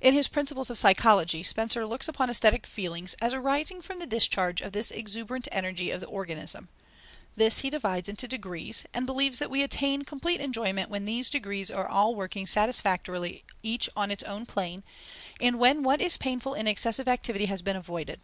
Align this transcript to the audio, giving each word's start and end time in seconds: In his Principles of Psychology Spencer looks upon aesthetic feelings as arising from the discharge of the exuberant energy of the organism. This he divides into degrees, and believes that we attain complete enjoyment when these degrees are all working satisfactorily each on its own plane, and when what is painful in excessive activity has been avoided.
In 0.00 0.14
his 0.14 0.26
Principles 0.26 0.68
of 0.68 0.78
Psychology 0.78 1.44
Spencer 1.44 1.86
looks 1.86 2.08
upon 2.08 2.28
aesthetic 2.28 2.66
feelings 2.66 3.14
as 3.20 3.32
arising 3.32 3.80
from 3.80 4.00
the 4.00 4.04
discharge 4.08 4.60
of 4.60 4.72
the 4.72 4.84
exuberant 4.98 5.46
energy 5.52 5.92
of 5.92 6.00
the 6.00 6.08
organism. 6.08 6.68
This 7.36 7.60
he 7.60 7.70
divides 7.70 8.08
into 8.08 8.26
degrees, 8.26 8.84
and 8.92 9.06
believes 9.06 9.38
that 9.38 9.48
we 9.48 9.62
attain 9.62 10.02
complete 10.02 10.40
enjoyment 10.40 10.90
when 10.90 11.04
these 11.04 11.30
degrees 11.30 11.70
are 11.70 11.86
all 11.88 12.16
working 12.16 12.48
satisfactorily 12.48 13.44
each 13.62 13.88
on 13.94 14.10
its 14.10 14.24
own 14.24 14.44
plane, 14.44 14.82
and 15.40 15.60
when 15.60 15.84
what 15.84 16.00
is 16.00 16.16
painful 16.16 16.54
in 16.54 16.66
excessive 16.66 17.06
activity 17.06 17.46
has 17.46 17.62
been 17.62 17.76
avoided. 17.76 18.20